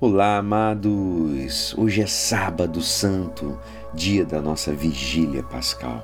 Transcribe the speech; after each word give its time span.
Olá, 0.00 0.38
amados! 0.38 1.72
Hoje 1.78 2.02
é 2.02 2.06
Sábado 2.06 2.82
Santo, 2.82 3.56
dia 3.94 4.24
da 4.24 4.42
nossa 4.42 4.72
vigília 4.72 5.40
pascal, 5.44 6.02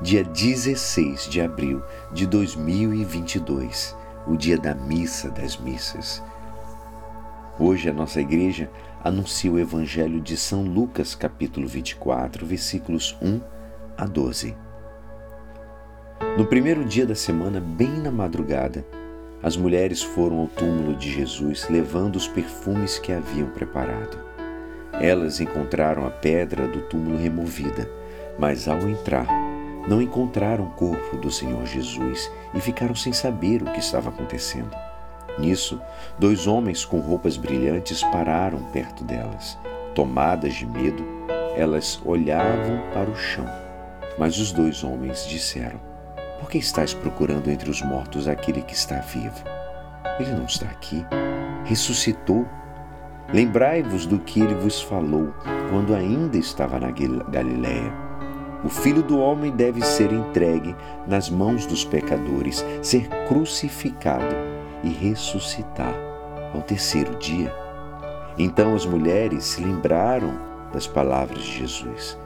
dia 0.00 0.22
16 0.22 1.28
de 1.28 1.40
abril 1.40 1.82
de 2.12 2.28
2022, 2.28 3.96
o 4.28 4.36
dia 4.36 4.56
da 4.56 4.72
missa 4.72 5.30
das 5.30 5.56
missas. 5.56 6.22
Hoje 7.58 7.90
a 7.90 7.92
nossa 7.92 8.20
igreja 8.20 8.70
anuncia 9.02 9.50
o 9.50 9.58
Evangelho 9.58 10.20
de 10.20 10.36
São 10.36 10.62
Lucas, 10.62 11.16
capítulo 11.16 11.66
24, 11.66 12.46
versículos 12.46 13.18
1 13.20 13.40
a 13.98 14.06
12. 14.06 14.56
No 16.38 16.46
primeiro 16.46 16.84
dia 16.84 17.04
da 17.04 17.16
semana, 17.16 17.60
bem 17.60 17.90
na 17.90 18.12
madrugada, 18.12 18.86
as 19.44 19.58
mulheres 19.58 20.02
foram 20.02 20.38
ao 20.38 20.46
túmulo 20.48 20.96
de 20.96 21.12
Jesus 21.12 21.68
levando 21.68 22.16
os 22.16 22.26
perfumes 22.26 22.98
que 22.98 23.12
haviam 23.12 23.48
preparado. 23.50 24.18
Elas 24.94 25.38
encontraram 25.38 26.06
a 26.06 26.10
pedra 26.10 26.66
do 26.66 26.80
túmulo 26.80 27.18
removida, 27.18 27.86
mas 28.38 28.66
ao 28.66 28.78
entrar, 28.88 29.26
não 29.86 30.00
encontraram 30.00 30.64
o 30.64 30.70
corpo 30.70 31.18
do 31.18 31.30
Senhor 31.30 31.66
Jesus 31.66 32.32
e 32.54 32.60
ficaram 32.60 32.94
sem 32.94 33.12
saber 33.12 33.62
o 33.62 33.66
que 33.66 33.80
estava 33.80 34.08
acontecendo. 34.08 34.74
Nisso, 35.38 35.78
dois 36.18 36.46
homens 36.46 36.86
com 36.86 36.98
roupas 37.00 37.36
brilhantes 37.36 38.02
pararam 38.04 38.62
perto 38.72 39.04
delas. 39.04 39.58
Tomadas 39.94 40.54
de 40.54 40.64
medo, 40.64 41.04
elas 41.54 42.00
olhavam 42.02 42.80
para 42.94 43.10
o 43.10 43.14
chão. 43.14 43.44
Mas 44.18 44.38
os 44.38 44.52
dois 44.52 44.82
homens 44.82 45.26
disseram: 45.28 45.93
por 46.44 46.50
que 46.50 46.58
estáis 46.58 46.92
procurando 46.92 47.50
entre 47.50 47.70
os 47.70 47.80
mortos 47.80 48.28
aquele 48.28 48.60
que 48.60 48.74
está 48.74 48.96
vivo? 48.98 49.42
Ele 50.20 50.30
não 50.32 50.44
está 50.44 50.66
aqui. 50.66 51.02
Ressuscitou. 51.64 52.46
Lembrai-vos 53.32 54.04
do 54.04 54.18
que 54.18 54.42
ele 54.42 54.54
vos 54.54 54.82
falou 54.82 55.32
quando 55.70 55.94
ainda 55.94 56.36
estava 56.36 56.78
na 56.78 56.90
Galiléia. 56.90 57.90
O 58.62 58.68
filho 58.68 59.02
do 59.02 59.18
homem 59.18 59.52
deve 59.52 59.80
ser 59.80 60.12
entregue 60.12 60.76
nas 61.06 61.30
mãos 61.30 61.64
dos 61.64 61.82
pecadores, 61.82 62.62
ser 62.82 63.08
crucificado 63.26 64.36
e 64.82 64.90
ressuscitar 64.90 65.94
ao 66.52 66.60
terceiro 66.60 67.16
dia. 67.16 67.50
Então 68.36 68.74
as 68.74 68.84
mulheres 68.84 69.44
se 69.44 69.62
lembraram 69.62 70.38
das 70.74 70.86
palavras 70.86 71.42
de 71.42 71.60
Jesus, 71.60 72.18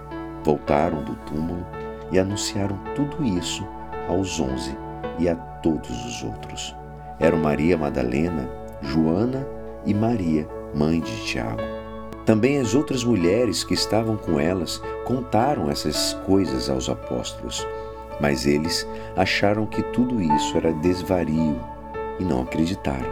voltaram 0.43 1.05
do 1.05 1.15
túmulo 1.15 1.65
e 2.11 2.19
anunciaram 2.19 2.77
tudo 2.97 3.25
isso 3.25 3.65
aos 4.09 4.41
onze 4.41 4.77
e 5.19 5.29
a 5.29 5.35
todos 5.35 6.05
os 6.05 6.25
outros. 6.25 6.75
Eram 7.21 7.39
Maria 7.39 7.77
Madalena, 7.77 8.49
Joana 8.81 9.47
e 9.85 9.93
Maria, 9.93 10.49
mãe 10.75 11.01
de 11.01 11.25
Tiago. 11.25 11.63
Também 12.25 12.59
as 12.59 12.75
outras 12.75 13.05
mulheres 13.05 13.65
que 13.65 13.75
estavam 13.75 14.17
com 14.17 14.39
elas 14.39 14.83
contaram 15.05 15.71
essas 15.71 16.13
coisas 16.27 16.69
aos 16.69 16.89
apóstolos, 16.89 17.67
mas 18.21 18.47
eles 18.47 18.87
acharam 19.17 19.65
que 19.65 19.83
tudo 19.83 20.21
isso 20.21 20.57
era 20.57 20.73
desvario 20.73 21.59
e 22.19 22.25
não 22.25 22.43
acreditaram. 22.43 23.11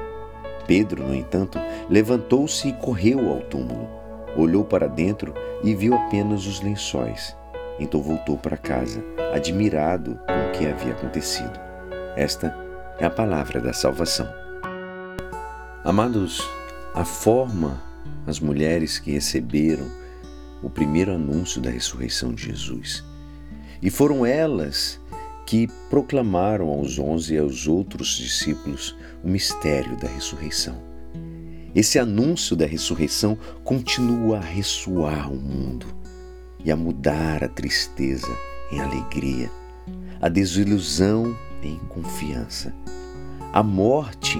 Pedro, 0.66 1.02
no 1.02 1.14
entanto, 1.14 1.58
levantou-se 1.88 2.68
e 2.68 2.72
correu 2.74 3.30
ao 3.30 3.40
túmulo. 3.40 3.88
Olhou 4.36 4.64
para 4.64 4.88
dentro 4.88 5.32
e 5.62 5.74
viu 5.74 5.94
apenas 5.94 6.46
os 6.46 6.60
lençóis. 6.60 7.36
Então 7.78 8.00
voltou 8.00 8.38
para 8.38 8.56
casa, 8.56 9.04
admirado 9.34 10.18
com 10.26 10.48
o 10.48 10.52
que 10.52 10.66
havia 10.66 10.92
acontecido. 10.92 11.58
Esta 12.16 12.56
é 12.98 13.04
a 13.04 13.10
palavra 13.10 13.60
da 13.60 13.72
salvação. 13.72 14.26
Amados, 15.84 16.42
a 16.94 17.04
forma 17.04 17.82
as 18.26 18.40
mulheres 18.40 18.98
que 18.98 19.12
receberam 19.12 19.86
o 20.62 20.70
primeiro 20.70 21.12
anúncio 21.14 21.60
da 21.60 21.70
ressurreição 21.70 22.32
de 22.32 22.46
Jesus. 22.46 23.04
E 23.82 23.90
foram 23.90 24.24
elas 24.24 24.98
que 25.44 25.68
proclamaram 25.90 26.68
aos 26.70 26.98
onze 26.98 27.34
e 27.34 27.38
aos 27.38 27.68
outros 27.68 28.16
discípulos 28.16 28.96
o 29.22 29.28
mistério 29.28 29.96
da 29.98 30.08
ressurreição. 30.08 30.82
Esse 31.74 31.98
anúncio 31.98 32.56
da 32.56 32.66
ressurreição 32.66 33.38
continua 33.62 34.38
a 34.38 34.40
ressoar 34.40 35.30
o 35.30 35.36
mundo 35.36 35.86
e 36.66 36.72
a 36.72 36.76
mudar 36.76 37.44
a 37.44 37.48
tristeza 37.48 38.36
em 38.72 38.80
alegria, 38.80 39.48
a 40.20 40.28
desilusão 40.28 41.36
em 41.62 41.78
confiança, 41.88 42.74
a 43.52 43.62
morte 43.62 44.36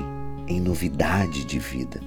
em 0.48 0.60
novidade 0.60 1.44
de 1.44 1.60
vida. 1.60 2.00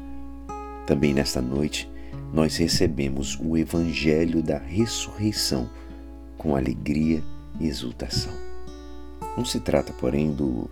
Também 0.86 1.14
nesta 1.14 1.42
noite, 1.42 1.90
nós 2.34 2.58
recebemos 2.58 3.40
o 3.42 3.56
Evangelho 3.56 4.44
da 4.44 4.58
ressurreição 4.58 5.70
com 6.38 6.54
alegria 6.54 7.24
e 7.58 7.68
exultação. 7.68 8.34
Não 9.38 9.46
se 9.46 9.62
trata, 9.62 9.94
porém, 9.94 10.34
do, 10.34 10.70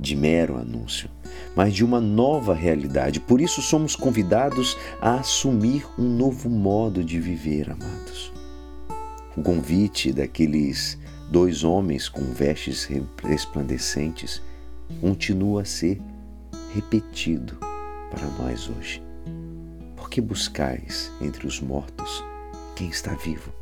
de 0.00 0.16
mero 0.16 0.56
anúncio, 0.56 1.10
mas 1.54 1.74
de 1.74 1.84
uma 1.84 2.00
nova 2.00 2.54
realidade. 2.54 3.20
Por 3.20 3.42
isso, 3.42 3.60
somos 3.60 3.94
convidados 3.94 4.74
a 5.02 5.16
assumir 5.16 5.86
um 5.98 6.08
novo 6.08 6.48
modo 6.48 7.04
de 7.04 7.20
viver, 7.20 7.70
amados. 7.70 8.35
O 9.36 9.42
convite 9.42 10.12
daqueles 10.12 10.98
dois 11.30 11.62
homens 11.62 12.08
com 12.08 12.22
vestes 12.32 12.88
resplandecentes 13.22 14.40
continua 15.00 15.62
a 15.62 15.64
ser 15.64 16.00
repetido 16.74 17.58
para 18.10 18.26
nós 18.38 18.70
hoje. 18.70 19.02
Por 19.94 20.08
que 20.08 20.22
buscais 20.22 21.12
entre 21.20 21.46
os 21.46 21.60
mortos 21.60 22.24
quem 22.74 22.88
está 22.88 23.12
vivo? 23.14 23.52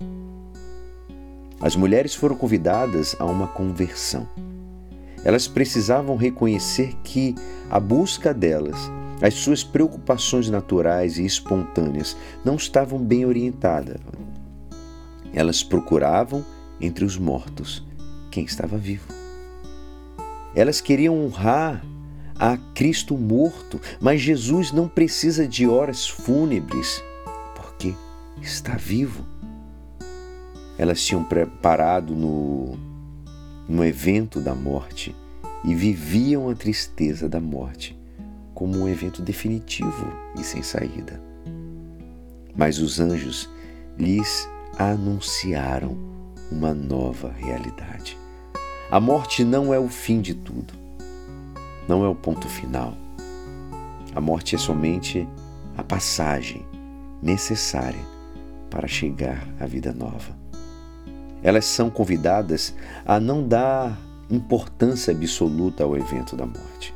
As 1.61 1.75
mulheres 1.75 2.15
foram 2.15 2.37
convidadas 2.37 3.17
a 3.19 3.25
uma 3.25 3.49
conversão. 3.49 4.29
Elas 5.25 5.49
precisavam 5.49 6.17
reconhecer 6.17 6.95
que 7.03 7.35
a 7.69 7.81
busca 7.81 8.33
delas, 8.33 8.77
as 9.21 9.35
suas 9.35 9.65
preocupações 9.65 10.49
naturais 10.49 11.19
e 11.19 11.25
espontâneas 11.25 12.17
não 12.45 12.57
estavam 12.57 12.99
bem 12.99 13.25
orientadas, 13.25 13.97
elas 15.35 15.63
procuravam 15.63 16.45
entre 16.81 17.05
os 17.05 17.17
mortos 17.17 17.85
quem 18.31 18.45
estava 18.45 18.77
vivo. 18.77 19.07
Elas 20.55 20.81
queriam 20.81 21.25
honrar 21.25 21.85
a 22.37 22.57
Cristo 22.75 23.17
morto, 23.17 23.81
mas 24.01 24.21
Jesus 24.21 24.73
não 24.73 24.89
precisa 24.89 25.47
de 25.47 25.67
horas 25.67 26.09
fúnebres, 26.09 27.03
porque 27.55 27.95
está 28.41 28.77
vivo. 28.77 29.25
Elas 30.77 31.01
tinham 31.05 31.23
preparado 31.23 32.15
no, 32.15 32.77
no 33.69 33.85
evento 33.85 34.41
da 34.41 34.55
morte 34.55 35.15
e 35.65 35.75
viviam 35.75 36.51
a 36.51 36.55
tristeza 36.55 37.29
da 37.29 37.41
morte 37.41 37.97
como 38.53 38.79
um 38.79 38.89
evento 38.89 39.23
definitivo 39.23 40.13
e 40.39 40.45
sem 40.45 40.63
saída. 40.63 41.21
Mas 42.57 42.79
os 42.79 43.01
anjos 43.01 43.49
lhes 43.99 44.49
anunciaram 44.79 45.97
uma 46.51 46.75
nova 46.75 47.33
realidade. 47.37 48.19
A 48.91 49.01
morte 49.01 49.45
não 49.45 49.73
é 49.73 49.79
o 49.79 49.89
fim 49.89 50.21
de 50.21 50.35
tudo, 50.35 50.75
não 51.89 52.05
é 52.05 52.09
o 52.09 52.15
ponto 52.15 52.49
final. 52.49 52.95
A 54.15 54.21
morte 54.21 54.55
é 54.55 54.59
somente 54.59 55.27
a 55.77 55.83
passagem 55.83 56.65
necessária 57.23 58.01
para 58.71 58.87
chegar 58.87 59.47
à 59.59 59.67
vida 59.67 59.93
nova. 59.93 60.37
Elas 61.43 61.65
são 61.65 61.91
convidadas 61.91 62.75
a 63.05 63.21
não 63.21 63.47
dar 63.47 63.99
importância 64.31 65.13
absoluta 65.13 65.85
ao 65.85 65.97
evento 65.97 66.37
da 66.37 66.47
morte, 66.47 66.95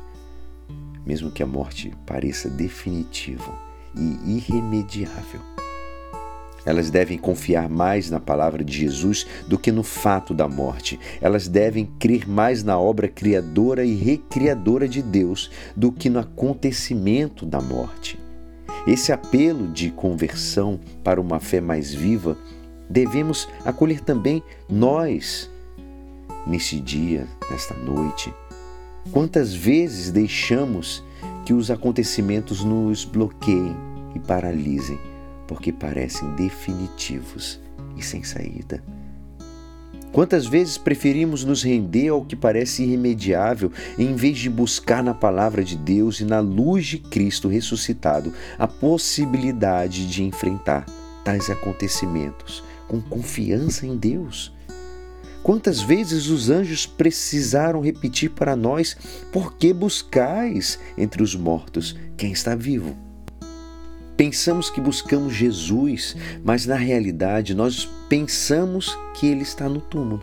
mesmo 1.05 1.31
que 1.31 1.43
a 1.43 1.47
morte 1.47 1.93
pareça 2.05 2.49
definitiva 2.49 3.53
e 3.95 4.37
irremediável. 4.37 5.58
Elas 6.65 6.89
devem 6.89 7.17
confiar 7.17 7.69
mais 7.69 8.09
na 8.09 8.19
palavra 8.19 8.63
de 8.63 8.77
Jesus 8.77 9.25
do 9.47 9.57
que 9.57 9.71
no 9.71 9.83
fato 9.83 10.33
da 10.33 10.47
morte. 10.47 10.99
Elas 11.21 11.47
devem 11.47 11.85
crer 11.99 12.27
mais 12.27 12.63
na 12.63 12.79
obra 12.79 13.07
criadora 13.07 13.83
e 13.85 13.95
recriadora 13.95 14.87
de 14.87 15.01
Deus 15.01 15.49
do 15.75 15.91
que 15.91 16.09
no 16.09 16.19
acontecimento 16.19 17.45
da 17.45 17.61
morte. 17.61 18.19
Esse 18.87 19.11
apelo 19.11 19.67
de 19.67 19.91
conversão 19.91 20.79
para 21.03 21.19
uma 21.19 21.39
fé 21.39 21.59
mais 21.61 21.93
viva 21.93 22.37
devemos 22.89 23.47
acolher 23.63 24.01
também 24.01 24.41
nós 24.69 25.49
neste 26.47 26.79
dia, 26.79 27.27
nesta 27.51 27.75
noite. 27.75 28.33
Quantas 29.11 29.53
vezes 29.53 30.11
deixamos 30.11 31.03
que 31.45 31.53
os 31.53 31.69
acontecimentos 31.69 32.63
nos 32.63 33.05
bloqueiem 33.05 33.75
e 34.15 34.19
paralisem? 34.19 34.99
Porque 35.49 35.73
parecem 35.73 36.29
definitivos 36.35 37.59
e 37.97 38.03
sem 38.03 38.21
saída. 38.21 38.83
Quantas 40.11 40.45
vezes 40.45 40.77
preferimos 40.77 41.43
nos 41.43 41.63
render 41.63 42.09
ao 42.09 42.23
que 42.23 42.35
parece 42.35 42.83
irremediável 42.83 43.71
em 43.97 44.13
vez 44.13 44.37
de 44.37 44.47
buscar 44.47 45.03
na 45.03 45.15
palavra 45.15 45.63
de 45.63 45.75
Deus 45.75 46.19
e 46.19 46.23
na 46.23 46.39
luz 46.39 46.85
de 46.85 46.99
Cristo 46.99 47.47
ressuscitado 47.47 48.31
a 48.59 48.67
possibilidade 48.67 50.07
de 50.07 50.23
enfrentar 50.23 50.85
tais 51.25 51.49
acontecimentos 51.49 52.63
com 52.87 53.01
confiança 53.01 53.87
em 53.87 53.97
Deus? 53.97 54.53
Quantas 55.41 55.81
vezes 55.81 56.27
os 56.27 56.51
anjos 56.51 56.85
precisaram 56.85 57.81
repetir 57.81 58.29
para 58.29 58.55
nós: 58.55 58.95
Por 59.31 59.55
que 59.55 59.73
buscais 59.73 60.77
entre 60.95 61.23
os 61.23 61.33
mortos 61.33 61.95
quem 62.15 62.31
está 62.31 62.53
vivo? 62.53 63.08
Pensamos 64.19 64.69
que 64.69 64.81
buscamos 64.81 65.33
Jesus, 65.33 66.13
mas 66.43 66.65
na 66.65 66.75
realidade 66.75 67.55
nós 67.55 67.87
pensamos 68.09 68.99
que 69.13 69.25
ele 69.25 69.43
está 69.43 69.69
no 69.69 69.79
túmulo. 69.79 70.21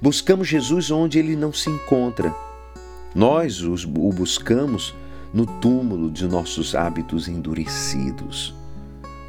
Buscamos 0.00 0.46
Jesus 0.46 0.88
onde 0.88 1.18
ele 1.18 1.34
não 1.34 1.52
se 1.52 1.68
encontra. 1.68 2.32
Nós 3.16 3.62
o 3.62 4.12
buscamos 4.12 4.94
no 5.34 5.44
túmulo 5.44 6.08
de 6.08 6.28
nossos 6.28 6.76
hábitos 6.76 7.26
endurecidos, 7.26 8.54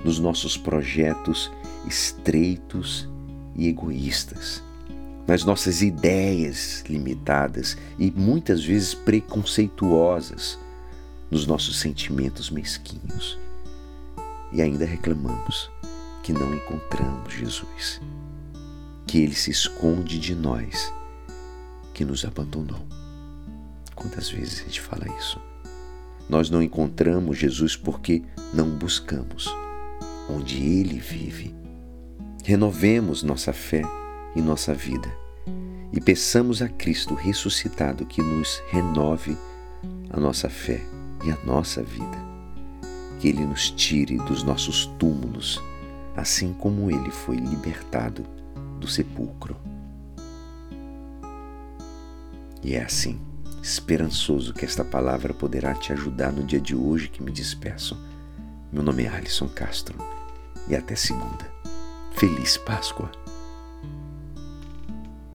nos 0.05 0.19
nossos 0.19 0.55
projetos 0.55 1.51
estreitos 1.87 3.09
e 3.55 3.67
egoístas, 3.67 4.61
nas 5.25 5.43
nossas 5.43 5.81
ideias 5.81 6.83
limitadas 6.87 7.79
e 7.97 8.11
muitas 8.11 8.63
vezes 8.63 8.93
preconceituosas 8.93 10.61
nos 11.33 11.47
nossos 11.47 11.79
sentimentos 11.79 12.51
mesquinhos. 12.51 13.39
E 14.51 14.61
ainda 14.61 14.85
reclamamos 14.85 15.71
que 16.21 16.31
não 16.31 16.53
encontramos 16.53 17.33
Jesus, 17.33 17.99
que 19.07 19.17
ele 19.17 19.33
se 19.33 19.49
esconde 19.49 20.19
de 20.19 20.35
nós, 20.35 20.93
que 21.91 22.05
nos 22.05 22.23
abandonou. 22.23 22.85
Quantas 23.95 24.29
vezes 24.29 24.61
a 24.61 24.63
gente 24.65 24.79
fala 24.79 25.07
isso? 25.17 25.41
Nós 26.29 26.51
não 26.51 26.61
encontramos 26.61 27.35
Jesus 27.39 27.75
porque 27.75 28.21
não 28.53 28.69
buscamos 28.69 29.47
onde 30.29 30.61
ele 30.61 30.99
vive. 30.99 31.55
Renovemos 32.43 33.23
nossa 33.23 33.51
fé 33.51 33.81
e 34.35 34.41
nossa 34.41 34.75
vida 34.75 35.11
e 35.91 35.99
peçamos 35.99 36.61
a 36.61 36.69
Cristo 36.69 37.15
ressuscitado 37.15 38.05
que 38.05 38.21
nos 38.21 38.61
renove 38.69 39.35
a 40.11 40.19
nossa 40.19 40.47
fé 40.47 40.92
e 41.23 41.31
a 41.31 41.37
nossa 41.45 41.81
vida. 41.81 42.17
Que 43.19 43.29
Ele 43.29 43.45
nos 43.45 43.71
tire 43.71 44.17
dos 44.17 44.43
nossos 44.43 44.85
túmulos, 44.99 45.61
assim 46.15 46.53
como 46.53 46.91
Ele 46.91 47.11
foi 47.11 47.37
libertado 47.37 48.25
do 48.79 48.87
sepulcro. 48.87 49.55
E 52.61 52.75
é 52.75 52.83
assim, 52.83 53.19
esperançoso 53.61 54.53
que 54.53 54.65
esta 54.65 54.83
palavra 54.83 55.33
poderá 55.33 55.73
te 55.73 55.91
ajudar 55.93 56.31
no 56.31 56.43
dia 56.43 56.59
de 56.59 56.75
hoje 56.75 57.09
que 57.09 57.23
me 57.23 57.31
despeço. 57.31 57.97
Meu 58.71 58.83
nome 58.83 59.03
é 59.03 59.09
Alisson 59.09 59.47
Castro 59.47 59.97
e 60.67 60.75
até 60.75 60.95
segunda. 60.95 61.51
Feliz 62.15 62.57
Páscoa! 62.57 63.22